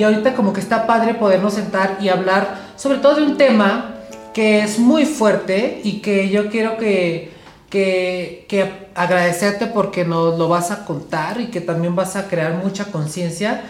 [0.00, 3.96] Y ahorita como que está padre podernos sentar y hablar sobre todo de un tema
[4.32, 7.30] que es muy fuerte y que yo quiero que,
[7.68, 12.54] que, que agradecerte porque nos lo vas a contar y que también vas a crear
[12.64, 13.60] mucha conciencia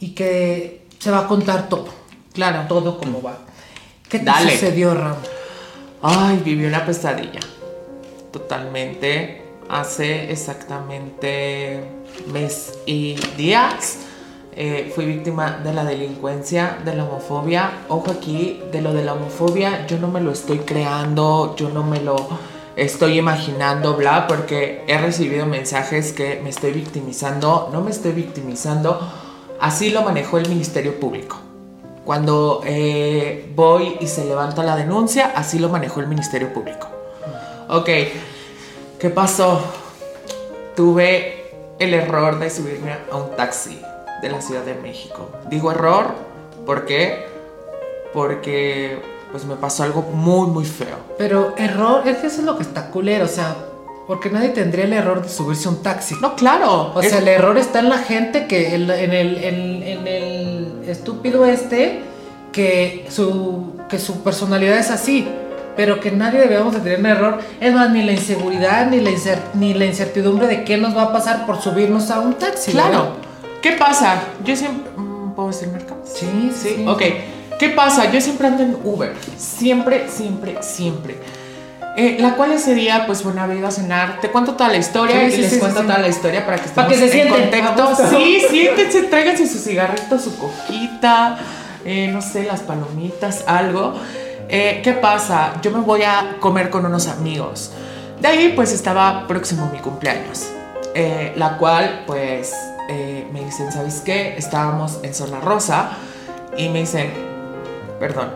[0.00, 1.88] y que se va a contar todo.
[2.32, 2.64] Claro.
[2.68, 3.36] Todo como va.
[4.08, 4.52] ¿Qué te Dale.
[4.52, 5.16] sucedió, Ram?
[6.00, 7.40] Ay, viví una pesadilla.
[8.32, 9.42] Totalmente.
[9.68, 11.82] Hace exactamente
[12.32, 13.98] mes y días.
[14.58, 17.70] Eh, fui víctima de la delincuencia, de la homofobia.
[17.88, 21.82] Ojo aquí, de lo de la homofobia, yo no me lo estoy creando, yo no
[21.82, 22.16] me lo
[22.74, 27.68] estoy imaginando, bla, porque he recibido mensajes que me estoy victimizando.
[27.70, 28.98] No me estoy victimizando.
[29.60, 31.36] Así lo manejó el Ministerio Público.
[32.06, 36.88] Cuando eh, voy y se levanta la denuncia, así lo manejó el Ministerio Público.
[37.68, 37.90] Ok,
[38.98, 39.60] ¿qué pasó?
[40.74, 41.44] Tuve
[41.78, 43.82] el error de subirme a un taxi
[44.22, 45.28] de la Ciudad de México.
[45.50, 46.06] Digo error,
[46.64, 47.26] ¿por qué?
[48.12, 48.98] Porque
[49.32, 50.96] pues me pasó algo muy, muy feo.
[51.18, 53.54] Pero error, es que eso es lo que está culero, o sea,
[54.06, 56.14] porque nadie tendría el error de subirse a un taxi.
[56.20, 56.92] No, claro.
[56.94, 60.06] O es- sea, el error está en la gente que el- en, el, en- en
[60.06, 62.02] el estúpido este
[62.52, 65.28] que su, que su personalidad es así,
[65.76, 67.38] pero que nadie debemos de tener un error.
[67.60, 69.10] Es más, ni la inseguridad ni la,
[69.54, 72.70] ni la incertidumbre de qué nos va a pasar por subirnos a un taxi.
[72.72, 72.90] Claro.
[72.90, 73.12] ¿verdad?
[73.66, 74.22] ¿Qué pasa?
[74.44, 74.92] Yo siempre...
[74.96, 75.96] mm, ¿Puedo decir marca?
[76.04, 76.84] Sí, sí, sí.
[76.86, 77.02] Ok.
[77.58, 78.12] ¿Qué pasa?
[78.12, 79.12] Yo siempre ando en Uber.
[79.36, 81.16] Siempre, siempre, siempre.
[81.96, 84.20] Eh, la cual ese día, pues bueno, había ido a cenar.
[84.20, 86.58] Te cuento toda la historia Sí, y sí, les sí, cuento toda la historia para
[86.58, 88.08] que Para que se en sienten, a contexto.
[88.16, 91.36] Sí, siéntense, tráiganse su cigarrito, su coquita,
[91.84, 93.94] eh, no sé, las palomitas, algo.
[94.48, 95.54] Eh, ¿Qué pasa?
[95.60, 97.72] Yo me voy a comer con unos amigos.
[98.20, 100.46] De ahí, pues estaba próximo mi cumpleaños.
[101.34, 102.54] la cual, pues,
[102.88, 104.36] eh, me dicen, ¿sabes qué?
[104.36, 105.90] Estábamos en Zona Rosa
[106.56, 107.12] y me dicen,
[107.98, 108.30] perdón,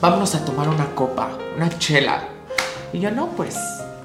[0.00, 2.24] vámonos a tomar una copa, una chela.
[2.92, 3.56] Y yo, no, pues,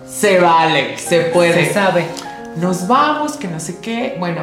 [0.07, 1.65] se vale, se puede.
[1.65, 2.05] Se sabe.
[2.57, 4.17] Nos vamos, que no sé qué.
[4.19, 4.41] Bueno,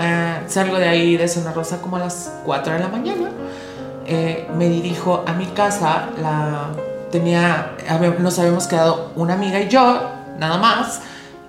[0.00, 3.30] eh, salgo de ahí de Zona Rosa como a las 4 de la mañana.
[4.06, 6.08] Eh, me dirijo a mi casa.
[6.20, 6.70] La
[7.10, 7.72] tenía,
[8.18, 10.00] nos habíamos quedado una amiga y yo,
[10.38, 11.00] nada más.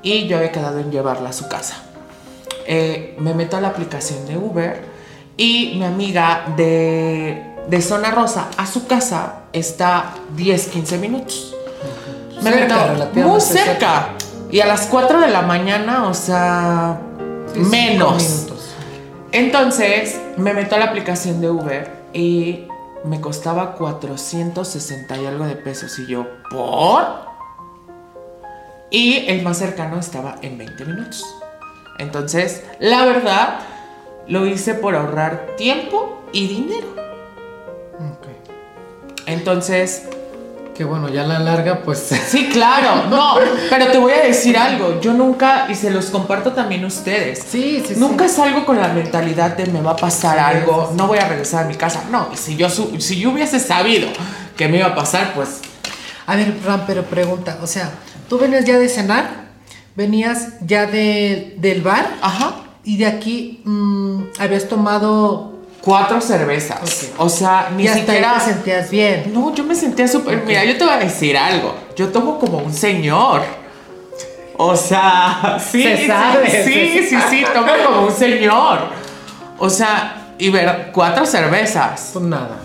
[0.04, 1.78] Y yo había quedado en llevarla a su casa.
[2.66, 4.82] Eh, me meto a la aplicación de Uber
[5.38, 11.56] y mi amiga de, de Zona Rosa a su casa está 10, 15 minutos.
[12.42, 13.64] Me Cerca, meto muy cerca.
[13.66, 14.10] cerca.
[14.52, 17.00] Y a las 4 de la mañana, o sea,
[17.54, 18.48] Sí, menos.
[19.32, 22.66] Entonces me meto a la aplicación de Uber y
[23.06, 25.98] me costaba 460 y algo de pesos.
[26.00, 27.04] Y yo, ¿por?
[28.90, 31.26] Y el más cercano estaba en 20 minutos.
[31.98, 33.60] Entonces, la verdad,
[34.28, 36.88] lo hice por ahorrar tiempo y dinero.
[38.00, 38.28] Ok.
[39.28, 40.04] Entonces,
[40.76, 42.00] Que bueno, ya a la larga, pues.
[42.28, 43.36] Sí, claro, no,
[43.70, 47.40] pero te voy a decir algo, yo nunca, y se los comparto también a ustedes,
[47.40, 48.00] Sí, sí, sí.
[48.00, 51.20] nunca salgo con la mentalidad de me va a pasar Sí, algo, sí, no voy
[51.20, 54.08] a regresar a mi casa, no, y si yo, si yo hubiese sabido
[54.58, 55.60] que me iba a pasar, pues
[56.26, 57.92] A ver, Ram, pero pregunta, o sea,
[58.30, 59.41] tú venías ya de cenar,
[59.96, 62.56] venías ya de, del bar Ajá.
[62.84, 67.10] y de aquí mm, habías tomado Cuatro cervezas.
[67.18, 68.36] O sea, ni y hasta siquiera.
[68.36, 69.32] te sentías bien.
[69.34, 70.44] No, yo me sentía súper.
[70.46, 71.74] Mira, yo te voy a decir algo.
[71.96, 73.42] Yo tomo como un señor.
[74.58, 75.82] O sea, sí.
[75.82, 78.80] Se sí, sabe, Sí, se sí, sí, tomo como un señor.
[79.58, 82.12] O sea, y ver, cuatro cervezas.
[82.14, 82.58] Pues nada.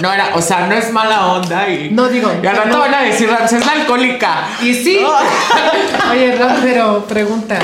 [0.00, 1.90] No era, o sea, no es mala onda y.
[1.90, 2.80] No, digo, Y al rato no.
[2.80, 4.48] van a decir, Ramsés es la alcohólica.
[4.60, 4.98] Y sí.
[5.00, 5.10] No.
[6.10, 7.58] Oye, Ram, pero pregunta,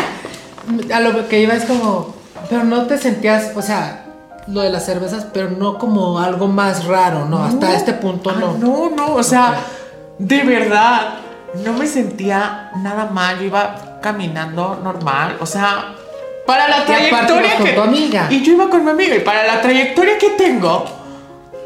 [0.92, 2.14] a lo que iba es como,
[2.48, 4.04] pero no te sentías, o sea,
[4.46, 7.44] lo de las cervezas, pero no como algo más raro, ¿no?
[7.44, 8.52] Hasta este punto Ah, no.
[8.58, 9.54] No, no, o sea,
[10.18, 11.14] de verdad,
[11.64, 13.38] no me sentía nada mal.
[13.38, 15.94] Yo iba caminando normal, o sea,
[16.46, 17.72] para la trayectoria con que.
[17.72, 18.26] tu amiga.
[18.30, 20.84] Y yo iba con mi amiga, y para la trayectoria que tengo,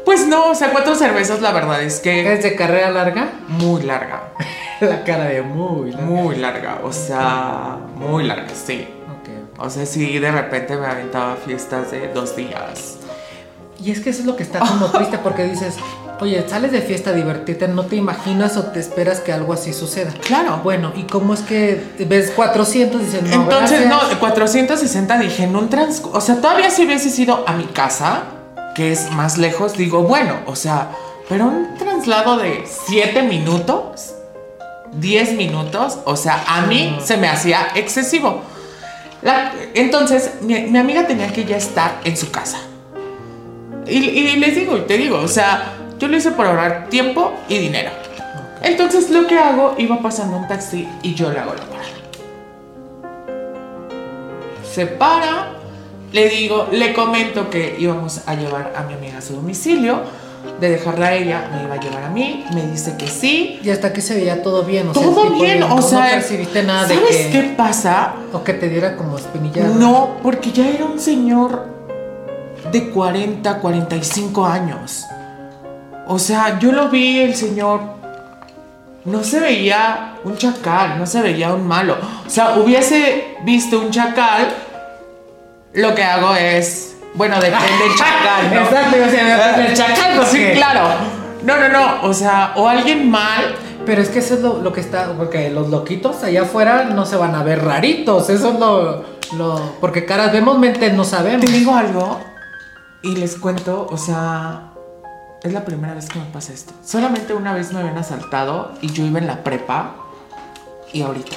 [0.05, 3.29] pues no, o sea, cuatro cervezas, la verdad es que ¿Es de carrera larga?
[3.47, 4.29] muy larga,
[4.81, 6.05] La cara de muy larga.
[6.05, 8.87] muy larga, o sea, muy larga, sí.
[9.19, 9.59] Ok.
[9.65, 12.97] O sea, sí, de repente me aventaba fiestas de dos días.
[13.83, 15.75] Y es que eso es lo que está como triste porque dices,
[16.19, 19.73] oye, sales de fiesta a divertirte, no te imaginas o te esperas que algo así
[19.73, 20.11] suceda.
[20.25, 20.59] Claro.
[20.63, 24.11] Bueno, ¿y cómo es que ves 400 y dices, no, Entonces, gracias"?
[24.13, 26.17] no, 460 dije en un transcurso.
[26.17, 28.23] O sea, todavía si hubiese ido a mi casa,
[28.75, 30.89] que es más lejos, digo, bueno, o sea,
[31.29, 34.13] pero un traslado de 7 minutos,
[34.93, 38.41] 10 minutos, o sea, a mí se me hacía excesivo.
[39.21, 42.59] La- entonces, mi, mi amiga tenía que ya estar en su casa.
[43.87, 47.33] Y, y les digo, y te digo, o sea, yo lo hice por ahorrar tiempo
[47.47, 47.91] y dinero.
[48.61, 51.85] Entonces lo que hago, iba pasando un taxi y yo le hago la parada.
[54.63, 55.53] Se para,
[56.15, 59.99] le digo, le comento que íbamos a llevar a mi amiga a su domicilio,
[60.61, 63.59] de dejarla a ella, me iba a llevar a mí, me dice que sí.
[63.61, 65.81] Y hasta aquí se veía todo bien, o sea, Todo tipo, bien, no, o no
[65.81, 68.13] sea, percibiste nada de ¿sabes que, qué pasa?
[68.31, 69.67] o que te diera como espinilla.
[69.67, 71.65] No, porque ya era un señor
[72.71, 75.03] de 40, 45 años.
[76.07, 77.81] O sea, yo lo vi, el señor
[79.03, 81.97] no se veía un chacal, no se veía un malo.
[82.25, 84.47] O sea, hubiese visto un chacal,
[85.75, 88.61] lo que hago es, bueno, depende del chacal, ¿no?
[88.65, 90.89] Exacto, o sea, depende del chacal, Sí, claro.
[91.43, 93.55] No, no, no, o sea, o alguien mal,
[93.85, 97.05] Pero es que eso es lo, lo que está, porque los loquitos allá afuera no
[97.05, 99.05] se van a ver raritos, eso es lo,
[99.37, 101.45] lo porque caras vemos, mentes no sabemos.
[101.45, 102.19] Te digo algo
[103.03, 104.71] y les cuento, o sea,
[105.43, 106.73] es la primera vez que me pasa esto.
[106.83, 109.95] Solamente una vez me habían asaltado y yo iba en la prepa
[110.91, 111.35] y ahorita.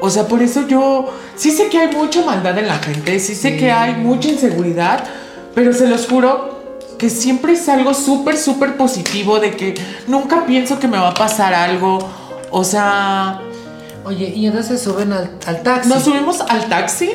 [0.00, 3.34] O sea, por eso yo sí sé que hay mucha maldad en la gente, sí
[3.34, 3.56] sé Sí.
[3.58, 5.04] que hay mucha inseguridad,
[5.54, 6.54] pero se los juro
[6.98, 9.74] que siempre es algo súper, súper positivo de que
[10.06, 11.98] nunca pienso que me va a pasar algo.
[12.50, 13.40] O sea,
[14.04, 15.88] Oye, y entonces suben al, al taxi.
[15.88, 17.10] nos subimos al taxi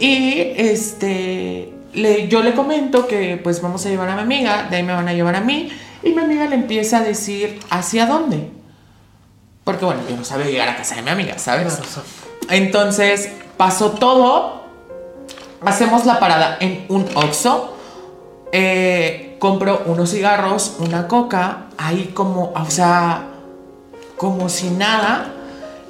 [0.00, 4.76] y este le, yo le comento que pues vamos a llevar a mi amiga, de
[4.78, 5.68] ahí me van a llevar a mí
[6.02, 8.48] y mi amiga le empieza a decir hacia dónde.
[9.64, 11.78] Porque bueno, yo no sabía llegar a casa de mi amiga, ¿sabes?
[12.48, 14.62] Entonces pasó todo,
[15.64, 17.76] hacemos la parada en un Oxxo,
[18.50, 23.28] eh, compro unos cigarros, una coca, ahí como, o sea,
[24.16, 25.32] como si nada,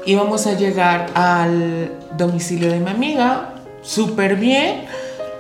[0.05, 4.87] íbamos a llegar al domicilio de mi amiga, súper bien.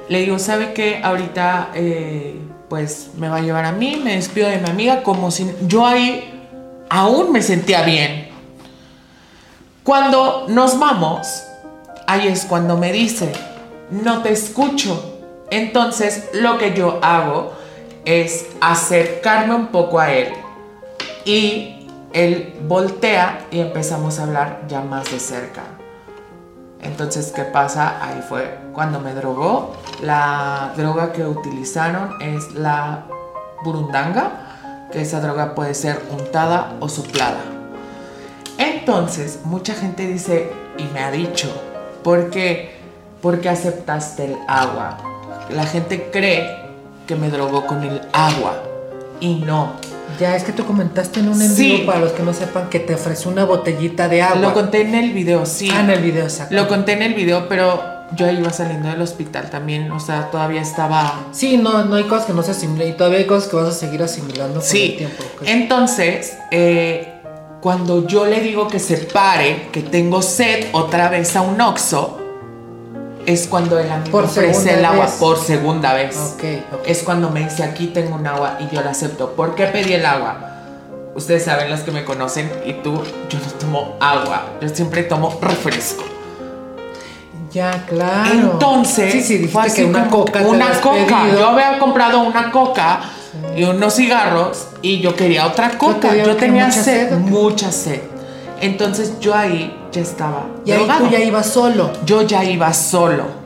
[0.08, 1.00] Le digo, ¿sabe qué?
[1.02, 5.30] Ahorita, eh, pues me va a llevar a mí, me despido de mi amiga, como
[5.30, 6.31] si yo ahí
[6.92, 8.28] aún me sentía bien.
[9.82, 11.42] Cuando nos vamos,
[12.06, 13.32] ahí es cuando me dice,
[13.90, 15.20] no te escucho.
[15.50, 17.54] Entonces lo que yo hago
[18.04, 20.34] es acercarme un poco a él
[21.24, 25.62] y él voltea y empezamos a hablar ya más de cerca.
[26.82, 28.04] Entonces, ¿qué pasa?
[28.04, 29.76] Ahí fue cuando me drogó.
[30.02, 33.06] La droga que utilizaron es la
[33.64, 34.41] burundanga,
[34.92, 37.40] que esa droga puede ser untada o soplada.
[38.58, 41.48] Entonces, mucha gente dice, y me ha dicho,
[42.02, 42.76] ¿por qué?
[43.20, 44.98] Porque aceptaste el agua.
[45.50, 46.56] La gente cree
[47.06, 48.62] que me drogó con el agua
[49.20, 49.72] y no.
[50.20, 51.72] Ya es que tú comentaste en un en Sí.
[51.72, 54.40] vivo, para los que no sepan, que te ofreció una botellita de agua.
[54.40, 55.70] Lo conté en el video, sí.
[55.72, 56.54] Ah, en el video, exacto.
[56.54, 57.82] Lo conté en el video, pero
[58.16, 61.26] yo iba saliendo del hospital también, o sea, todavía estaba...
[61.32, 63.68] Sí, no, no hay cosas que no se asimilen y todavía hay cosas que vas
[63.68, 65.22] a seguir asimilando con el Sí, tiempo.
[65.36, 65.42] ok.
[65.46, 67.08] entonces, eh,
[67.60, 72.18] cuando yo le digo que se pare, que tengo sed otra vez a un oxo,
[73.24, 75.14] es cuando él a mí Por me ofrece el agua vez.
[75.14, 76.16] por segunda vez.
[76.34, 76.44] Ok,
[76.74, 76.80] ok.
[76.86, 79.32] Es cuando me dice, aquí tengo un agua y yo la acepto.
[79.36, 80.48] ¿Por qué pedí el agua?
[81.14, 82.94] Ustedes saben los que me conocen y tú,
[83.28, 86.02] yo no tomo agua, yo siempre tomo refresco.
[87.52, 88.52] Ya, claro.
[88.52, 90.40] Entonces, sí, sí, dijiste que una coca.
[90.40, 91.22] te Una coca.
[91.22, 91.38] pedido.
[91.38, 93.00] Yo había comprado una coca
[93.54, 96.10] y unos cigarros y yo quería otra coca.
[96.10, 98.00] te Yo tenía mucha sed, mucha sed.
[98.60, 100.46] Entonces yo ahí ya estaba.
[100.64, 101.90] Y ahí tú ya ibas solo.
[102.06, 103.42] Yo ya iba solo.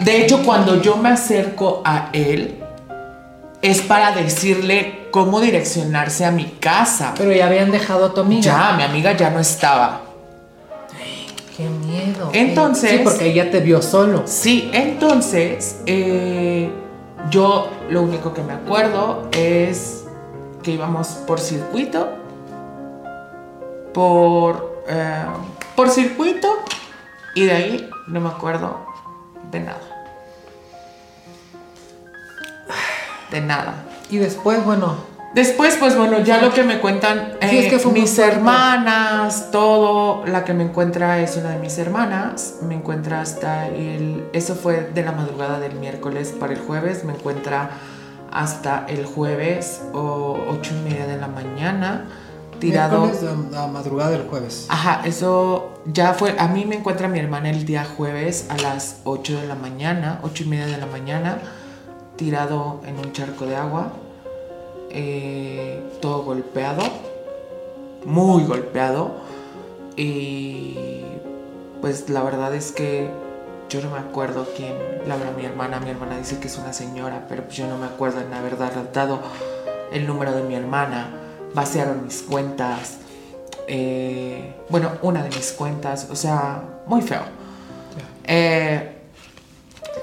[0.00, 2.62] De hecho, cuando yo me acerco a él,
[3.62, 7.14] es para decirle cómo direccionarse a mi casa.
[7.16, 8.42] Pero ya habían dejado a tu amiga.
[8.42, 10.02] Ya, mi amiga ya no estaba.
[11.56, 12.30] Qué miedo.
[12.32, 14.22] Entonces- Sí, porque ella te vio solo.
[14.26, 16.70] Sí, entonces eh,
[17.30, 20.04] yo lo único que me acuerdo es
[20.62, 22.08] que íbamos por circuito,
[23.94, 25.24] por, eh,
[25.74, 26.48] por circuito
[27.34, 28.78] y de ahí no me acuerdo
[29.50, 29.80] de nada.
[33.30, 33.84] De nada.
[34.10, 34.96] Y después, bueno,
[35.36, 38.18] Después, pues bueno, ya lo que me cuentan Sí, es eh, que fue muy mis
[38.18, 44.24] hermanas, todo, la que me encuentra es una de mis hermanas, me encuentra hasta el,
[44.32, 47.68] eso fue de la madrugada del miércoles para el jueves, me encuentra
[48.32, 52.06] hasta el jueves o ocho y media de la mañana,
[52.58, 53.04] tirado.
[53.04, 54.64] miércoles a, a madrugada del jueves.
[54.70, 59.00] Ajá, eso ya fue, a mí me encuentra mi hermana el día jueves a las
[59.04, 61.40] 8 de la mañana, ocho y media de la mañana,
[62.16, 63.92] tirado en un charco de agua,
[64.96, 66.82] eh, todo golpeado,
[68.04, 69.12] muy golpeado.
[69.94, 71.04] Y
[71.80, 73.10] pues la verdad es que
[73.68, 74.74] yo no me acuerdo quién
[75.06, 75.80] le habló a mi hermana.
[75.80, 79.20] Mi hermana dice que es una señora, pero yo no me acuerdo en haber dado
[79.92, 81.10] el número de mi hermana.
[81.54, 82.98] Vaciaron mis cuentas.
[83.68, 86.08] Eh, bueno, una de mis cuentas.
[86.10, 87.22] O sea, muy feo.
[88.24, 88.96] Eh,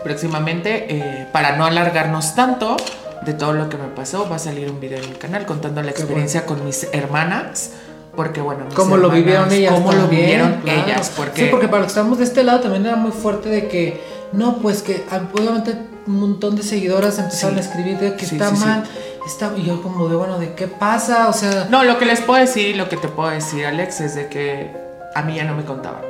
[0.04, 2.78] próximamente, eh, para no alargarnos tanto
[3.26, 5.82] de todo lo que me pasó, va a salir un video en mi canal contando
[5.82, 7.72] la experiencia con mis hermanas.
[8.16, 9.74] Porque bueno, cómo lo vivieron ellas.
[9.74, 11.12] Cómo lo vivieron ellas.
[11.16, 11.46] Porque...
[11.46, 14.02] Sí, porque para los que estamos de este lado también era muy fuerte de que,
[14.32, 15.76] no, pues que ah, obviamente
[16.06, 18.84] un montón de seguidoras empezaron a escribir de que está mal.
[19.26, 21.30] Está, y yo como de, bueno, ¿de qué pasa?
[21.30, 21.68] O sea...
[21.72, 24.70] No, lo que les puedo decir, lo que te puedo decir, Alex, es de que
[25.16, 26.02] a mí ya no me contaban.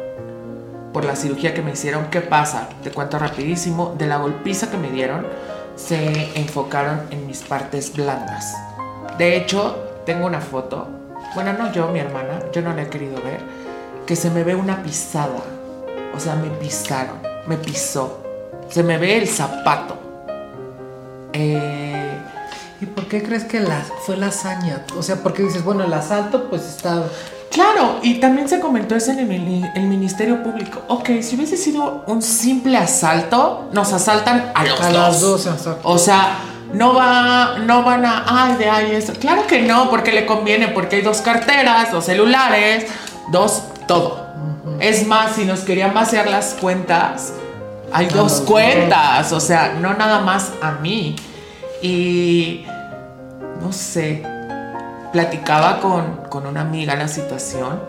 [0.92, 2.70] Por la cirugía que me hicieron, ¿qué pasa?
[2.84, 3.96] Te cuento rapidísimo.
[3.98, 5.26] De la golpiza que me dieron,
[5.76, 8.56] se enfocaron en mis partes blandas.
[9.18, 10.88] De hecho, tengo una foto
[11.36, 13.40] bueno, no yo, mi hermana, yo no la he querido ver,
[14.06, 15.42] que se me ve una pisada.
[16.16, 18.20] O sea, me pisaron, me pisó.
[18.70, 19.98] Se me ve el zapato.
[21.34, 22.12] Eh,
[22.82, 24.86] ¿Y por qué crees que la, fue la hazaña?
[24.96, 27.04] O sea, porque dices, bueno, el asalto pues está...
[27.54, 30.82] Claro, y también se comentó eso en el, Ministerio Público.
[30.88, 34.94] Ok, si hubiese sido un simple asalto, nos asaltan a los a dos.
[34.94, 35.80] las dos.
[35.84, 36.40] O sea,
[36.74, 39.14] no va, no van a, ay, de ahí eso.
[39.14, 42.88] Claro que no, porque le conviene, porque hay dos carteras, dos celulares,
[43.32, 44.26] dos, todo.
[44.80, 47.34] Es más, si nos querían vaciar las cuentas,
[47.92, 51.16] hay dos cuentas, o sea, no nada más a mí.
[51.84, 52.66] Y
[53.62, 54.24] no sé,
[55.14, 57.80] platicaba con, con una amiga la situación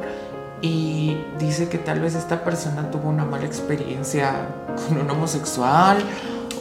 [0.61, 4.47] y dice que tal vez esta persona tuvo una mala experiencia
[4.87, 5.99] con un homosexual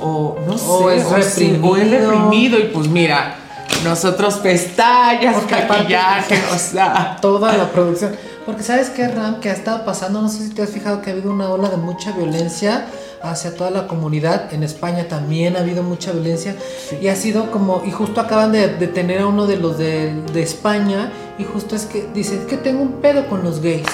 [0.02, 2.60] o no sé, o es, reprimido.
[2.60, 3.36] y pues mira,
[3.84, 8.16] nosotros pestañas, maquillaje, o sea, toda la producción.
[8.46, 11.10] Porque sabes qué, Ram, que ha estado pasando, no sé si te has fijado que
[11.10, 12.86] ha habido una ola de mucha violencia
[13.22, 14.54] hacia toda la comunidad.
[14.54, 16.56] En España también ha habido mucha violencia.
[17.02, 20.44] Y ha sido como, y justo acaban de detener a uno de los de, de
[20.44, 23.88] España, y justo es que dice, que tengo un pedo con los gays.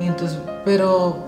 [0.00, 1.24] Y entonces, pero...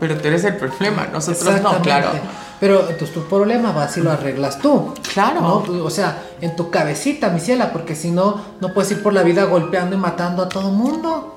[0.00, 2.10] Pero tú eres el problema, nosotros no, claro.
[2.58, 4.94] Pero entonces tu problema vas y lo arreglas tú.
[5.12, 5.64] Claro.
[5.84, 9.22] O sea, en tu cabecita, mi ciela, porque si no, no puedes ir por la
[9.22, 11.32] vida golpeando y matando a todo mundo.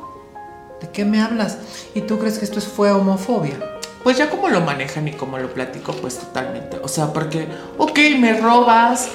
[0.82, 1.58] ¿De qué me hablas?
[1.94, 3.58] ¿Y tú crees que esto fue homofobia?
[4.04, 6.80] Pues ya como lo manejan y como lo platico, pues totalmente.
[6.82, 7.48] O sea, porque,
[7.78, 9.10] ok, me robas,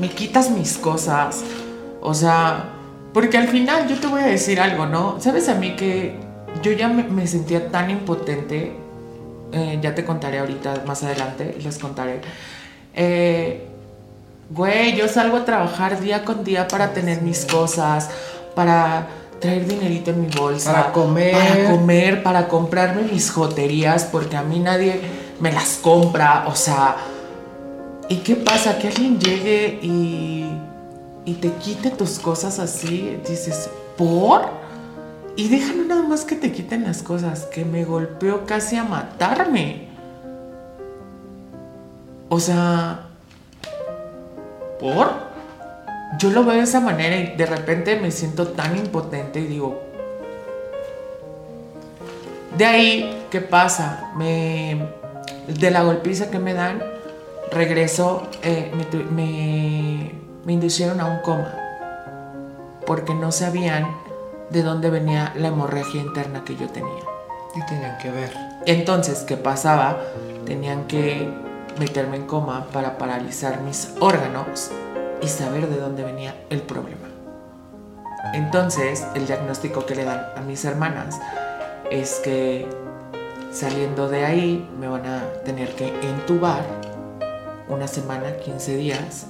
[0.00, 1.44] me quitas mis cosas.
[2.00, 2.72] O sea,
[3.12, 5.20] porque al final yo te voy a decir algo, ¿no?
[5.20, 6.18] Sabes a mí que
[6.62, 8.76] yo ya me, me sentía tan impotente
[9.56, 12.20] eh, ya te contaré ahorita más adelante, les contaré.
[12.94, 13.66] Eh,
[14.50, 18.10] güey, yo salgo a trabajar día con día para tener mis cosas,
[18.54, 19.06] para
[19.40, 20.72] traer dinerito en mi bolsa.
[20.72, 21.32] Para comer.
[21.32, 25.00] Para comer, para comprarme mis joterías, porque a mí nadie
[25.40, 26.44] me las compra.
[26.48, 26.96] O sea,
[28.10, 28.76] ¿y qué pasa?
[28.76, 30.50] Que alguien llegue y,
[31.24, 33.18] y te quite tus cosas así.
[33.26, 34.65] Dices, ¿por?
[35.36, 39.88] Y déjame nada más que te quiten las cosas, que me golpeó casi a matarme.
[42.30, 43.08] O sea,
[44.80, 45.26] ¿por?
[46.18, 49.82] Yo lo veo de esa manera y de repente me siento tan impotente y digo,
[52.56, 54.12] de ahí, ¿qué pasa?
[54.16, 54.88] Me,
[55.46, 56.82] de la golpiza que me dan,
[57.52, 58.72] regreso, eh,
[59.10, 60.12] me,
[60.46, 61.54] me inducieron a un coma,
[62.86, 64.05] porque no sabían
[64.50, 67.02] de dónde venía la hemorragia interna que yo tenía.
[67.54, 68.32] Y tenían que ver.
[68.66, 69.98] Entonces, ¿qué pasaba?
[70.44, 71.28] Tenían que
[71.78, 74.70] meterme en coma para paralizar mis órganos
[75.22, 77.08] y saber de dónde venía el problema.
[78.34, 81.18] Entonces, el diagnóstico que le dan a mis hermanas
[81.90, 82.68] es que
[83.52, 86.62] saliendo de ahí me van a tener que entubar
[87.68, 89.26] una semana, 15 días,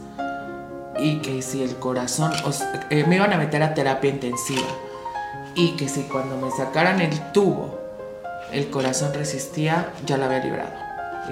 [0.98, 2.32] y que si el corazón,
[2.90, 4.66] eh, me iban a meter a terapia intensiva
[5.56, 7.76] y que si cuando me sacaran el tubo
[8.52, 10.72] el corazón resistía, ya la había librado.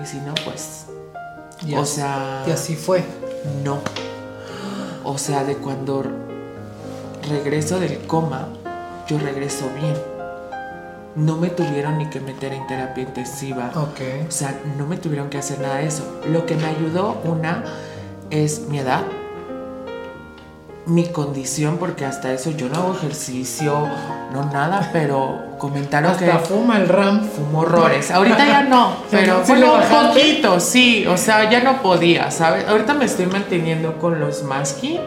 [0.03, 0.87] Y si no, pues...
[1.77, 2.45] o sea...
[2.47, 3.05] Y así fue.
[3.63, 3.79] No.
[5.05, 6.03] O sea, de cuando
[7.29, 8.49] regreso del coma,
[9.07, 9.95] yo regreso bien.
[11.15, 13.71] No me tuvieron ni que meter en terapia intensiva.
[13.77, 14.27] Ok.
[14.27, 16.21] O sea, no me tuvieron que hacer nada de eso.
[16.27, 17.65] Lo que me ayudó, una,
[18.31, 19.05] es mi edad.
[20.87, 23.89] Mi condición, porque hasta eso yo no hago ejercicio,
[24.33, 27.25] no nada, pero comentaron Hasta que fuma el RAM.
[27.27, 28.11] fumo horrores.
[28.11, 32.67] Ahorita ya no, pero Sí un poquito, sí, o sea, ya no podía, ¿sabes?
[32.69, 35.01] Ahorita me estoy manteniendo con los Masky,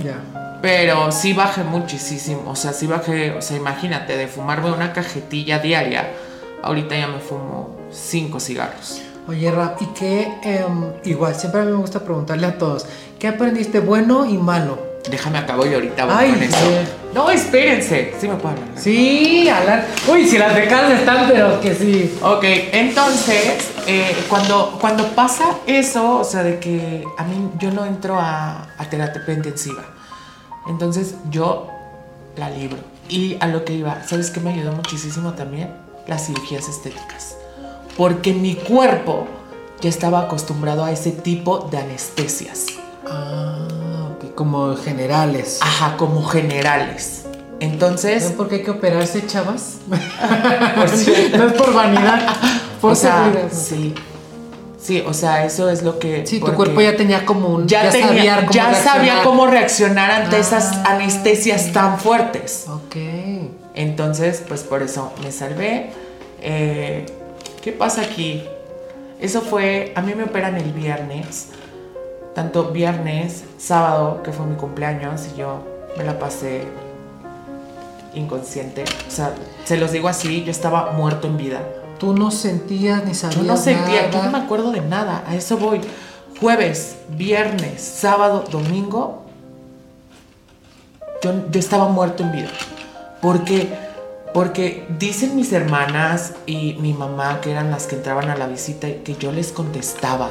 [0.00, 0.18] Ya.
[0.60, 5.60] pero sí bajé muchísimo, o sea, sí bajé, o sea, imagínate, de fumarme una cajetilla
[5.60, 6.10] diaria,
[6.62, 9.00] ahorita ya me fumo cinco cigarros.
[9.28, 10.34] Oye, Rap, ¿y qué?
[10.42, 12.86] em, igual, siempre a mí me gusta preguntarle a todos,
[13.18, 14.85] ¿qué aprendiste bueno y malo?
[15.10, 16.56] Déjame acabo y ahorita voy Ay, con eso.
[17.14, 18.68] No, espérense, sí me puedo hablar.
[18.76, 19.86] Sí, hablar.
[20.08, 22.18] Uy, si las becas están, pero que sí.
[22.22, 27.86] Ok, entonces, eh, cuando, cuando pasa eso, o sea, de que a mí yo no
[27.86, 29.84] entro a, a terapia intensiva,
[30.68, 31.70] entonces yo
[32.36, 32.78] la libro.
[33.08, 35.70] Y a lo que iba, ¿sabes qué me ayudó muchísimo también?
[36.08, 37.36] Las cirugías estéticas.
[37.96, 39.26] Porque mi cuerpo
[39.80, 42.66] ya estaba acostumbrado a ese tipo de anestesias.
[43.08, 45.58] Ah, ok, como generales.
[45.62, 47.24] Ajá, como generales.
[47.60, 49.76] Entonces, ¿Saben por qué hay que operarse, chavas?
[50.76, 52.26] por cierto, no es por vanidad,
[52.80, 53.94] por o sea, sí.
[54.78, 56.24] Sí, o sea, eso es lo que...
[56.26, 57.66] Sí, tu cuerpo ya tenía como un.
[57.66, 60.40] ya, tenía- sabía cómo ya sabía cómo reaccionar ante Ah.
[60.40, 62.66] esas anestesias tan fuertes.
[62.68, 62.94] Ok.
[63.74, 65.90] Entonces, pues por eso me salvé.
[66.40, 67.04] Eh,
[67.62, 68.44] ¿Qué pasa aquí?
[69.20, 71.48] Eso fue, a mí me operan el viernes,
[72.36, 75.62] tanto viernes, sábado, que fue mi cumpleaños, y yo
[75.96, 76.64] me la pasé
[78.12, 78.84] inconsciente.
[79.08, 79.32] O sea,
[79.64, 81.62] se los digo así, yo estaba muerto en vida.
[81.98, 85.34] Tú no sentías ni sabías Yo no sentía, yo no me acuerdo de nada, a
[85.34, 85.80] eso voy.
[86.38, 89.22] Jueves, viernes, sábado, domingo,
[91.22, 92.50] yo, yo estaba muerto en vida.
[93.22, 93.72] Porque,
[94.34, 98.88] porque dicen mis hermanas y mi mamá, que eran las que entraban a la visita,
[99.02, 100.28] que yo les contestaba.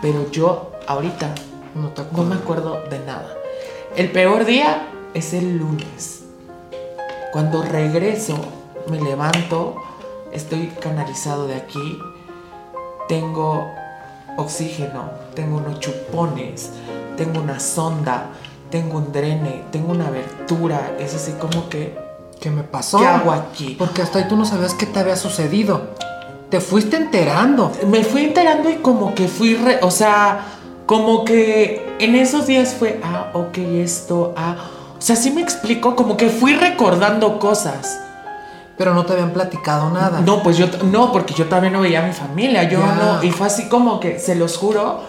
[0.00, 1.34] Pero yo ahorita
[1.74, 2.28] No te no acuerdas.
[2.28, 3.28] me acuerdo de nada.
[3.96, 6.22] El peor día es el lunes.
[7.32, 8.36] Cuando regreso,
[8.88, 9.76] me levanto,
[10.32, 11.98] estoy canalizado de aquí,
[13.08, 13.70] tengo
[14.36, 16.70] oxígeno, tengo unos chupones,
[17.16, 18.26] tengo una sonda,
[18.70, 20.92] tengo un drene, tengo una abertura.
[20.98, 21.96] Es así como que,
[22.40, 22.98] ¿Qué me pasó?
[22.98, 23.76] ¿qué hago aquí?
[23.78, 25.88] Porque hasta ahí tú no sabías qué te había sucedido.
[26.50, 27.72] Te fuiste enterando.
[27.88, 30.40] me fui enterando y como que fui, re- o sea,
[30.86, 34.56] como que en esos días fue, ah, ok, esto, ah,
[34.98, 38.00] o sea, sí me explico, como que fui recordando cosas.
[38.76, 40.20] Pero no te habían platicado nada.
[40.20, 43.30] No, pues yo, no, porque yo también no veía a mi familia, yo no, y
[43.30, 45.00] fue así como que, se los juro,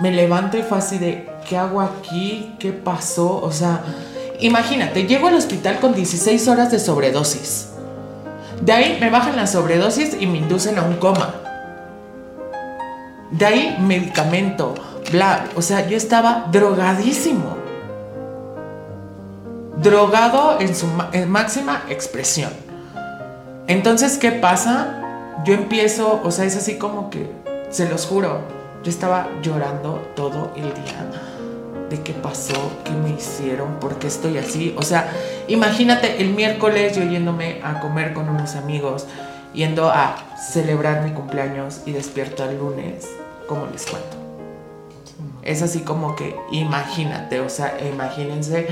[0.00, 2.54] me levanto y fue así de, ¿qué hago aquí?
[2.58, 3.40] ¿Qué pasó?
[3.42, 3.82] O sea,
[4.40, 7.68] imagínate, llego al hospital con 16 horas de sobredosis.
[8.62, 11.34] De ahí me bajan la sobredosis y me inducen a un coma.
[13.30, 14.74] De ahí medicamento,
[15.10, 17.56] bla, o sea, yo estaba drogadísimo.
[19.76, 20.86] Drogado en su
[21.26, 22.52] máxima expresión.
[23.66, 24.98] Entonces, ¿qué pasa?
[25.44, 27.30] Yo empiezo, o sea, es así como que,
[27.70, 28.40] se los juro,
[28.84, 31.10] yo estaba llorando todo el día
[31.88, 34.74] de qué pasó, qué me hicieron, por qué estoy así.
[34.78, 35.10] O sea,
[35.48, 39.06] imagínate el miércoles yo yéndome a comer con unos amigos,
[39.52, 40.16] yendo a
[40.52, 43.08] celebrar mi cumpleaños y despierto el lunes,
[43.46, 44.21] ¿cómo les cuento?
[45.42, 48.66] Es así como que imagínate, o sea, imagínense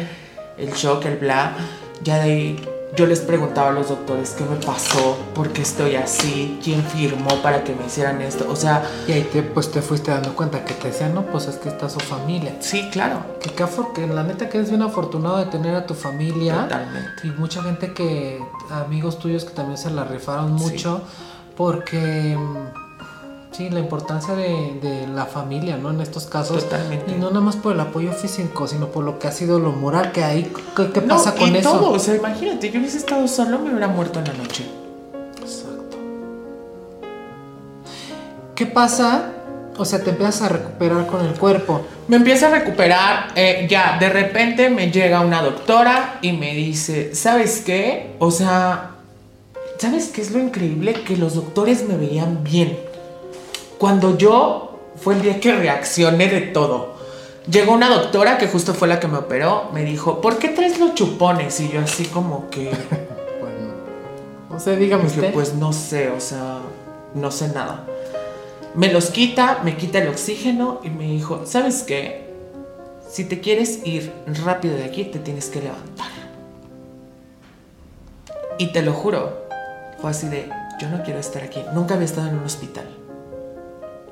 [0.57, 1.53] el shock, el bla.
[2.03, 5.95] Ya de ahí yo les preguntaba a los doctores qué me pasó, por qué estoy
[5.97, 8.47] así, quién firmó para que me hicieran esto.
[8.51, 11.47] O sea, Y ahí te, pues te fuiste dando cuenta que te decían, no, pues
[11.47, 12.57] es que está su familia.
[12.61, 13.23] sí, claro.
[13.41, 16.63] Que, afor- que la neta que eres bien afortunado de tener a tu familia.
[16.63, 17.27] Totalmente.
[17.27, 20.65] Y mucha gente que, amigos tuyos que también se la rifaron Sí.
[20.65, 21.03] mucho.
[21.57, 22.90] Porque, mm,
[23.61, 25.91] sí, la importancia de, de la familia, ¿no?
[25.91, 26.65] En estos casos.
[26.65, 27.13] Totalmente.
[27.13, 29.73] Y no nada más por el apoyo físico, sino por lo que ha sido lo
[29.73, 30.51] moral que hay.
[30.75, 31.71] ¿Qué, qué No, pasa con y eso?
[31.73, 34.65] todo, o sea, imagínate, yo hubiese estado solo, me hubiera muerto en la noche.
[35.41, 35.99] Exacto.
[38.55, 39.33] ¿Qué pasa?
[39.77, 41.83] O sea, te empiezas a recuperar con el cuerpo.
[42.09, 47.15] Me empiezo a recuperar, eh, ya, de repente me llega una doctora y me dice,
[47.15, 48.17] ¿sabes qué?
[48.19, 48.93] O sea,
[49.79, 50.95] ¿sabes qué es lo increíble?
[51.05, 52.90] Que los doctores me veían bien.
[53.81, 56.97] Cuando yo, fue el día que reaccioné de todo.
[57.51, 60.79] Llegó una doctora que justo fue la que me operó, me dijo, ¿por qué traes
[60.79, 61.59] los chupones?
[61.61, 62.71] Y yo así como que...
[63.41, 63.73] Bueno,
[64.51, 65.33] no sé, dígame Dije, usted.
[65.33, 66.59] pues no sé, o sea,
[67.15, 67.87] no sé nada.
[68.75, 72.29] Me los quita, me quita el oxígeno y me dijo, ¿sabes qué?
[73.11, 74.13] Si te quieres ir
[74.45, 76.11] rápido de aquí, te tienes que levantar.
[78.59, 79.47] Y te lo juro,
[80.03, 81.65] fue así de, yo no quiero estar aquí.
[81.73, 83.00] Nunca había estado en un hospital.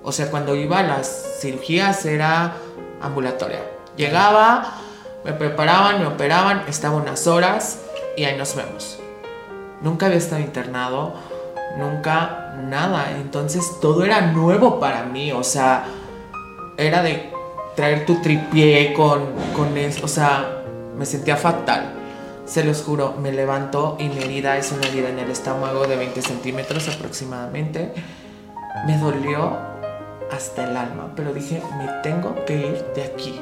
[0.02, 2.54] O sea, cuando iba a las cirugías era
[3.00, 3.61] ambulatoria.
[3.96, 4.74] Llegaba,
[5.24, 7.80] Me preparaban, me operaban, estaba unas horas
[8.16, 8.98] y ahí nos vemos.
[9.82, 11.12] Nunca había estado internado,
[11.76, 13.11] nunca nada.
[13.12, 15.84] Entonces todo era nuevo para mí, o sea,
[16.76, 17.32] era de
[17.74, 20.62] traer tu tripié con, con eso, o sea,
[20.96, 21.92] me sentía fatal.
[22.44, 25.96] Se los juro, me levanto y mi herida es una herida en el estómago de
[25.96, 27.92] 20 centímetros aproximadamente.
[28.87, 29.67] Me dolió
[30.32, 33.40] hasta el alma, pero dije, me tengo que ir de aquí.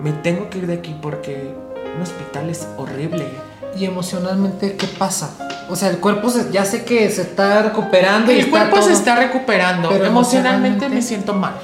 [0.00, 1.54] Me tengo que ir de aquí porque
[1.96, 3.26] un hospital es horrible.
[3.76, 5.30] Y emocionalmente, ¿qué pasa?
[5.70, 8.92] O sea, el cuerpo se- ya sé que se está recuperando y El cuerpo se
[8.92, 11.54] está recuperando, Pero emocionalmente emocionalmente- me siento mal.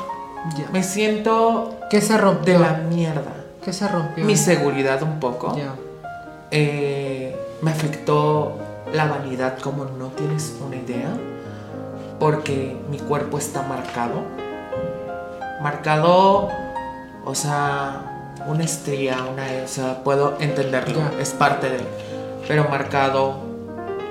[0.73, 2.55] Me siento ¿Qué se rompió?
[2.55, 3.33] de la mierda.
[3.65, 4.25] ¿Qué se rompió?
[4.25, 5.57] Mi seguridad un poco.
[6.51, 8.59] Eh, me afectó
[8.93, 11.09] la vanidad como no tienes una idea.
[12.19, 14.23] Porque mi cuerpo está marcado.
[15.61, 16.49] Marcado,
[17.25, 19.47] o sea, una estría, una...
[19.65, 21.81] O sea, puedo entenderlo, es parte de...
[22.47, 23.39] Pero marcado,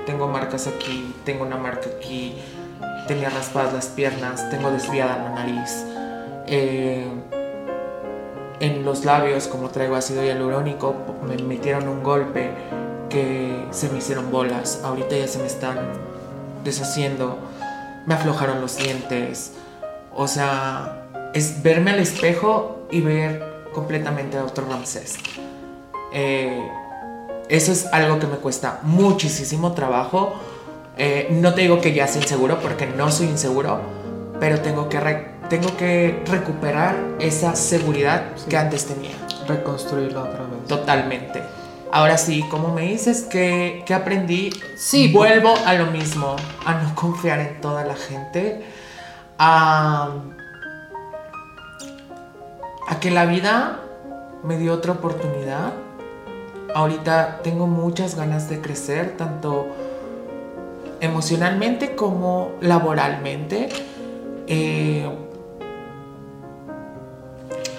[0.06, 2.36] tengo marcas aquí, tengo una marca aquí,
[3.06, 5.84] tenía raspadas las piernas, tengo desviada la nariz.
[6.46, 7.06] eh,
[8.60, 10.94] en los labios, como traigo ácido hialurónico,
[11.26, 12.50] me metieron un golpe
[13.08, 14.80] que se me hicieron bolas.
[14.84, 15.76] Ahorita ya se me están
[16.62, 17.38] deshaciendo.
[18.06, 19.52] Me aflojaron los dientes.
[20.14, 21.02] O sea,
[21.34, 25.16] es verme al espejo y ver completamente a otro Ramsés.
[26.12, 26.68] Eh,
[27.48, 30.34] eso es algo que me cuesta muchísimo trabajo.
[30.96, 33.80] Eh, no te digo que ya sea inseguro porque no soy inseguro,
[34.38, 38.44] pero tengo que, re- tengo que recuperar esa seguridad Sí.
[38.48, 39.10] que antes tenía.
[39.48, 40.66] Reconstruirlo otra vez.
[40.68, 41.42] Totalmente.
[41.94, 46.34] Ahora sí, como me dices que, que aprendí, Sí, vuelvo a lo mismo,
[46.66, 48.64] a no confiar en toda la gente,
[49.38, 50.10] a,
[52.88, 53.78] a que la vida
[54.42, 55.72] me dio otra oportunidad.
[56.74, 59.68] Ahorita tengo muchas ganas de crecer, tanto
[60.98, 63.68] emocionalmente como laboralmente.
[64.48, 65.08] Eh,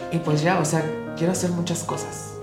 [0.10, 0.86] y pues ya, o sea,
[1.18, 2.35] quiero hacer muchas cosas.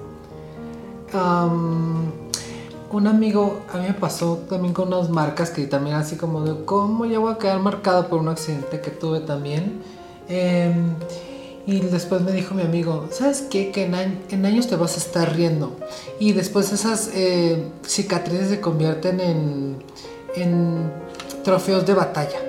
[1.14, 6.64] Un amigo, a mí me pasó también con unas marcas que también así como de
[6.66, 9.80] cómo ya voy a quedar marcado por un accidente que tuve también.
[10.28, 10.94] Em,
[11.66, 13.70] y después me dijo mi amigo, ¿sabes qué?
[13.70, 15.76] Que en, añ- en años te vas a estar riendo.
[16.20, 19.76] Y después esas eh, cicatrices se convierten en,
[20.36, 20.92] en
[21.44, 22.40] trofeos de batalla.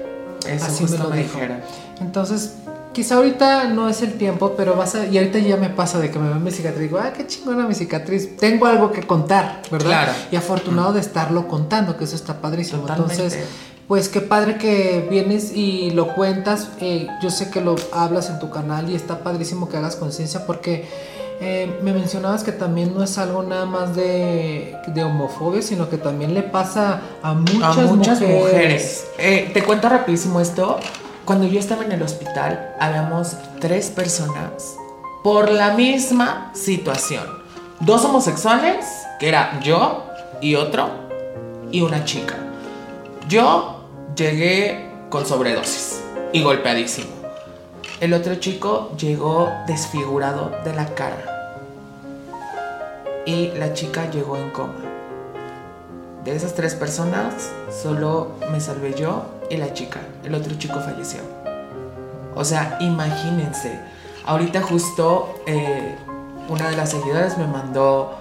[0.45, 1.33] Eso Así me lo me, dijo.
[1.35, 1.59] dijeron.
[2.01, 2.55] Entonces,
[2.93, 5.05] quizá ahorita no es el tiempo, pero vas a.
[5.05, 7.25] Y ahorita ya me pasa de que me ven mi cicatriz y digo, ah, qué
[7.27, 8.37] chingona mi cicatriz.
[8.37, 9.87] Tengo algo que contar, ¿verdad?
[9.89, 10.11] Claro.
[10.31, 12.81] Y afortunado de estarlo contando, que eso está padrísimo.
[12.83, 13.13] Totalmente.
[13.15, 13.43] Entonces,
[13.87, 16.69] pues qué padre que vienes y lo cuentas.
[16.79, 20.45] eh, yo sé que lo hablas en tu canal y está padrísimo que hagas conciencia
[20.45, 20.85] porque.
[21.41, 25.97] eh, me mencionabas que también no es algo nada más de, de homofobia, sino que
[25.97, 28.39] también le pasa a muchas, a muchas mujeres.
[28.39, 29.05] mujeres.
[29.17, 30.79] Eh, te cuento rapidísimo esto.
[31.25, 34.75] Cuando yo estaba en el hospital, habíamos tres personas
[35.23, 37.23] por la misma situación.
[37.79, 38.85] Dos homosexuales,
[39.21, 40.03] que era yo
[40.41, 40.89] y otro,
[41.71, 42.35] y una chica.
[43.29, 43.85] Yo
[44.17, 46.01] llegué con sobredosis
[46.33, 47.11] y golpeadísimo.
[48.01, 51.23] El otro chico llegó desfigurado de la cara.
[53.25, 54.75] Y la chica llegó en coma.
[56.25, 57.49] De esas tres personas,
[57.81, 59.99] solo me salvé yo y la chica.
[60.23, 61.21] El otro chico falleció.
[62.35, 63.79] O sea, imagínense.
[64.25, 65.95] Ahorita justo eh,
[66.49, 68.13] una de las seguidoras me mandó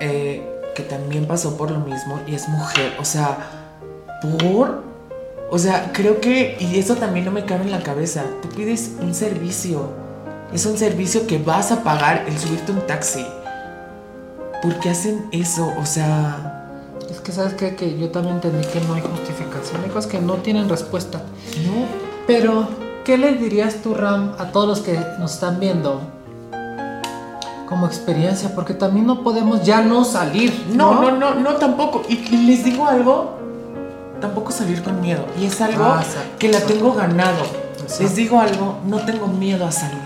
[0.00, 2.94] eh, que también pasó por lo mismo y es mujer.
[3.00, 3.38] O sea,
[4.20, 4.82] por...
[5.50, 6.56] O sea, creo que...
[6.58, 8.24] Y eso también no me cabe en la cabeza.
[8.42, 9.90] Tú pides un servicio.
[10.52, 13.26] Es un servicio que vas a pagar el subirte un taxi.
[14.62, 15.72] ¿Por qué hacen eso?
[15.78, 16.53] O sea...
[17.24, 17.74] Que sabes qué?
[17.74, 21.22] que yo también entendí que no hay justificación, hay cosas que no tienen respuesta.
[21.64, 21.86] No,
[22.26, 22.68] Pero,
[23.04, 26.02] ¿qué le dirías tú, Ram, a todos los que nos están viendo
[27.66, 28.54] como experiencia?
[28.54, 30.66] Porque también no podemos ya no salir.
[30.74, 32.02] No, no, no, no, tampoco.
[32.10, 33.38] Y, y les digo algo,
[34.20, 35.24] tampoco salir con miedo.
[35.40, 36.04] Y es algo Ah,
[36.38, 37.42] que la tengo ganado.
[37.72, 38.02] Exacto.
[38.02, 39.98] Les digo algo, no tengo miedo a salir.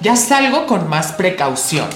[0.00, 1.88] Ya salgo con más precaución.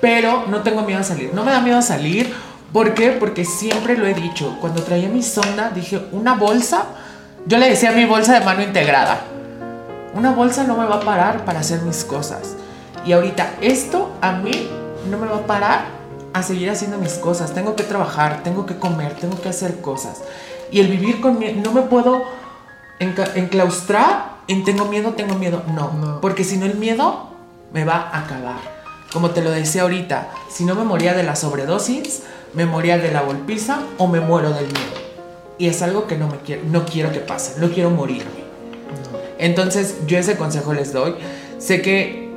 [0.00, 1.32] Pero no tengo miedo a salir.
[1.34, 2.32] No me da miedo a salir.
[2.72, 3.10] ¿Por qué?
[3.10, 4.56] Porque siempre lo he dicho.
[4.60, 6.84] Cuando traía mi sonda, dije, una bolsa.
[7.46, 9.20] Yo le decía mi bolsa de mano integrada.
[10.14, 12.54] Una bolsa no me va a parar para hacer mis cosas.
[13.04, 14.68] Y ahorita esto a mí
[15.10, 15.84] no me va a parar
[16.32, 17.52] a seguir haciendo mis cosas.
[17.52, 20.22] Tengo que trabajar, tengo que comer, tengo que hacer cosas.
[20.70, 22.24] Y el vivir con miedo, no me puedo
[23.34, 25.62] enclaustrar en tengo miedo, tengo miedo.
[25.74, 26.20] No, No.
[26.20, 27.28] porque si no el miedo
[27.72, 28.56] me va a acabar.
[29.12, 32.22] Como te lo decía ahorita, si no me moría de la sobredosis,
[32.54, 35.02] me moría de la golpiza o me muero del miedo.
[35.58, 38.42] Y es algo que no, me quiero, no quiero que pase, no quiero morirme.
[39.38, 41.14] Entonces yo ese consejo les doy.
[41.58, 42.30] Sé que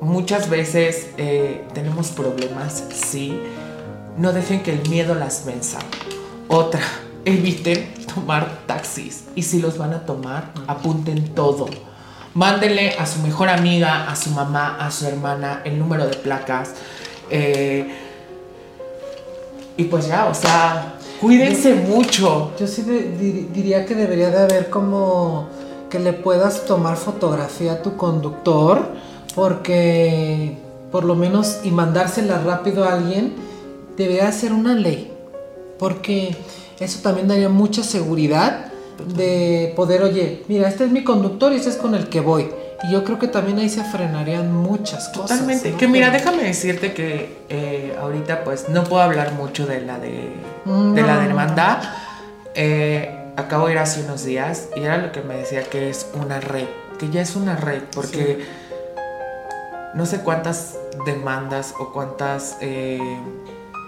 [0.00, 3.40] muchas veces eh, tenemos problemas, sí.
[4.16, 5.78] No dejen que el miedo las venza.
[6.48, 6.82] Otra,
[7.24, 9.24] eviten tomar taxis.
[9.34, 11.68] Y si los van a tomar, apunten todo.
[12.34, 16.74] Mándenle a su mejor amiga, a su mamá, a su hermana el número de placas.
[17.30, 17.88] Eh,
[19.76, 22.52] y pues ya, o sea, cuídense mucho.
[22.58, 25.48] Yo sí de- di- diría que debería de haber como
[25.88, 28.88] que le puedas tomar fotografía a tu conductor,
[29.34, 30.56] porque
[30.92, 33.32] por lo menos y mandársela rápido a alguien,
[33.96, 35.12] debería ser una ley,
[35.78, 36.36] porque
[36.78, 38.66] eso también daría mucha seguridad
[39.14, 42.50] de poder, oye, mira, este es mi conductor y este es con el que voy.
[42.82, 45.30] Y yo creo que también ahí se frenarían muchas cosas.
[45.38, 45.70] Totalmente.
[45.72, 45.76] ¿no?
[45.78, 50.32] Que mira, déjame decirte que eh, ahorita pues no puedo hablar mucho de la de,
[50.64, 51.28] Mm, de la no.
[51.28, 51.96] demanda.
[52.54, 56.06] Eh, acabo de ir hace unos días y era lo que me decía que es
[56.14, 56.66] una red,
[56.98, 58.44] que ya es una red, porque
[59.94, 62.56] no sé cuántas demandas o cuántas...
[62.60, 62.98] eh,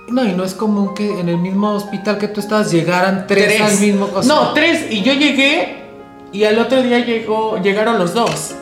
[0.09, 3.61] No, y no es común que en el mismo hospital que tú estás llegaran tres,
[3.61, 4.91] al mismo o sea, No, tres.
[4.91, 5.83] Y yo llegué
[6.33, 8.55] y al otro día llegó, llegaron los dos.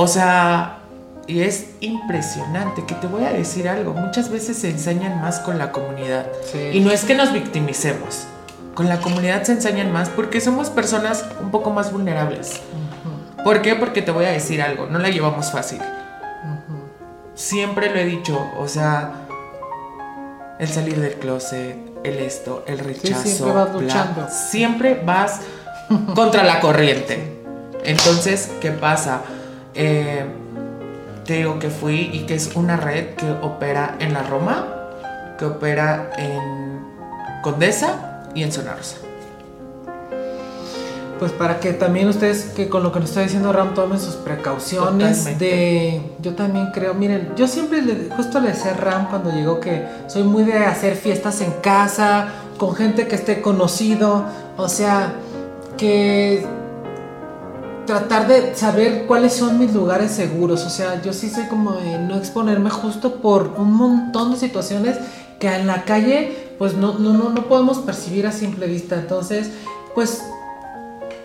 [0.00, 0.78] O sea,
[1.26, 3.94] y es impresionante que te voy a decir algo.
[3.94, 6.24] Muchas veces se ensañan más con la comunidad.
[6.52, 6.70] Sí.
[6.74, 8.28] Y no es que nos victimicemos.
[8.74, 12.60] Con la comunidad se ensañan más porque somos personas un poco más vulnerables.
[13.42, 13.74] ¿Por qué?
[13.74, 14.86] Porque te voy a decir algo.
[14.86, 15.80] No la llevamos fácil.
[17.34, 18.40] Siempre lo he dicho.
[18.56, 19.26] O sea,
[20.60, 23.24] el salir del closet, el esto, el rechazo.
[23.24, 24.28] siempre vas luchando.
[24.30, 25.40] siempre vas
[26.14, 27.36] contra la corriente.
[27.84, 29.22] Entonces, ¿qué pasa?
[29.80, 30.24] Eh,
[31.24, 34.66] te digo que fui y que es una red que opera en la Roma,
[35.38, 36.80] que opera en
[37.42, 38.96] Condesa y en Zona Rosa.
[41.20, 44.14] Pues para que también ustedes, que con lo que nos está diciendo Ram, tomen sus
[44.16, 45.44] precauciones Totalmente.
[45.44, 46.02] de...
[46.22, 49.86] Yo también creo, miren, yo siempre, le, justo le decía a Ram cuando llegó que
[50.08, 54.24] soy muy de hacer fiestas en casa, con gente que esté conocido,
[54.56, 55.12] o sea,
[55.76, 56.44] que
[57.88, 61.98] tratar de saber cuáles son mis lugares seguros, o sea, yo sí soy como de
[61.98, 64.98] no exponerme justo por un montón de situaciones
[65.40, 69.52] que en la calle pues no, no, no, podemos percibir a simple vista, entonces
[69.94, 70.22] pues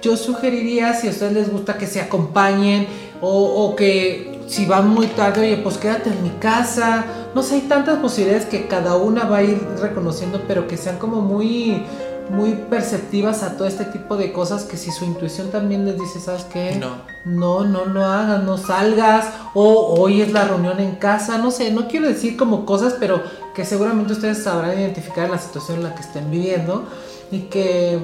[0.01, 2.87] yo sugeriría si a ustedes les gusta que se acompañen
[3.19, 7.05] o, o que si van muy tarde, oye, pues quédate en mi casa.
[7.33, 10.97] No sé, hay tantas posibilidades que cada una va a ir reconociendo, pero que sean
[10.97, 11.83] como muy,
[12.29, 16.19] muy perceptivas a todo este tipo de cosas que si su intuición también les dice,
[16.19, 16.75] ¿sabes qué?
[16.75, 17.13] No.
[17.25, 21.71] No, no lo hagas, no salgas, o hoy es la reunión en casa, no sé,
[21.71, 23.21] no quiero decir como cosas, pero
[23.53, 26.85] que seguramente ustedes sabrán identificar la situación en la que estén viviendo
[27.31, 27.99] y que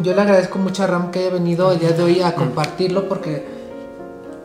[0.00, 3.08] yo le agradezco mucho a Ram que haya venido el día de hoy a compartirlo
[3.08, 3.46] porque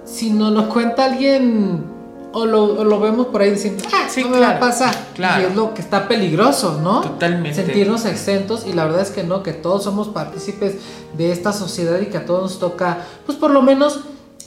[0.03, 1.92] si nos lo cuenta alguien
[2.33, 4.65] o lo, o lo vemos por ahí diciendo, ah, Sí, no me va a claro,
[4.67, 4.95] pasar.
[5.15, 5.41] claro.
[5.41, 7.01] Y es lo que está peligroso, ¿no?
[7.01, 7.53] Totalmente.
[7.53, 10.75] Sentirnos exentos y la verdad es que no, que todos somos partícipes
[11.17, 14.01] de esta sociedad y que a todos nos toca, pues por lo menos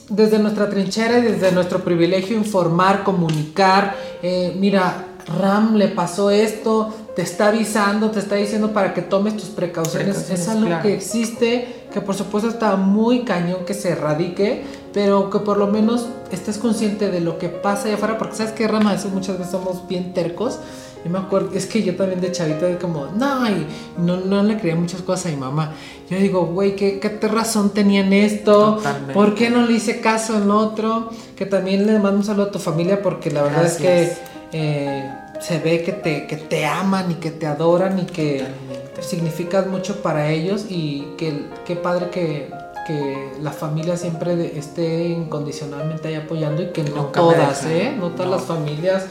[0.09, 5.05] desde nuestra trinchera y desde nuestro privilegio informar, comunicar, eh, mira,
[5.39, 10.15] Ram le pasó esto, te está avisando, te está diciendo para que tomes tus precauciones.
[10.15, 10.83] Precauciones, es algo claro.
[10.83, 14.63] que existe, que por supuesto está muy cañón que se erradique,
[14.97, 18.51] pero que por lo menos estés consciente de lo que pasa allá afuera, porque sabes
[18.53, 20.57] que Ram a veces muchas veces somos bien tercos.
[21.05, 23.67] Yo me acuerdo, es que yo también de chavita de como, no, y
[23.99, 25.73] no, no le creía muchas cosas a mi mamá.
[26.09, 28.77] Yo digo, güey, ¿qué, ¿qué razón tenía en esto?
[28.77, 29.13] Totalmente.
[29.13, 31.11] ¿Por qué no le hice caso en otro?
[31.35, 34.19] Que también le mando un saludo a tu familia porque la verdad es que Gracias.
[34.53, 39.03] eh, se ve que te, que te aman y que te adoran y que Totalmente.
[39.03, 42.49] significas mucho para ellos y que qué padre que,
[42.87, 47.65] que la familia siempre esté incondicionalmente ahí apoyando y que no Nunca todas.
[47.65, 47.93] ¿eh?
[47.99, 48.37] No todas No.
[48.37, 49.05] las familias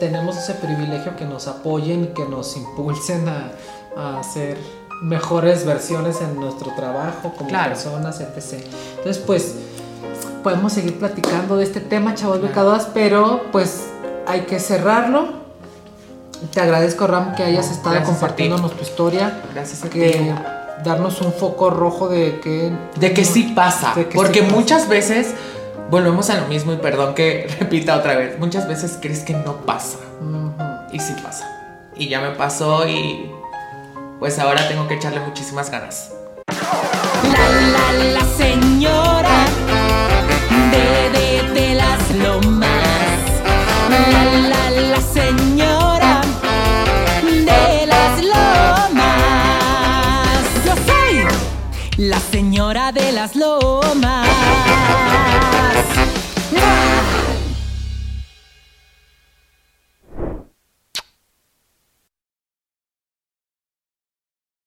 [0.00, 3.50] tenemos ese privilegio que nos apoyen y que nos impulsen a,
[3.96, 4.56] a hacer
[5.02, 7.74] mejores versiones en nuestro trabajo como Claro.
[7.74, 8.64] personas, etc.
[8.98, 9.54] Entonces, pues,
[10.42, 13.88] podemos seguir platicando de este tema, chavos becadoras, pero pues
[14.26, 15.44] hay que cerrarlo.
[16.52, 20.30] Te agradezco, Ram, que hayas estado Gracias compartiéndonos tu historia, Gracias a que ti.
[20.84, 22.72] Darnos un foco rojo de que...
[22.96, 23.92] De que sí pasa.
[23.94, 24.56] Que porque sí pasa.
[24.56, 25.34] muchas veces
[25.90, 28.38] volvemos a lo mismo y perdón que repita otra vez.
[28.38, 29.98] Muchas veces crees que no pasa.
[30.92, 31.50] Y sí pasa.
[31.94, 33.30] Y ya me pasó y
[34.18, 36.12] pues ahora tengo que echarle muchísimas ganas.
[36.48, 38.15] La la la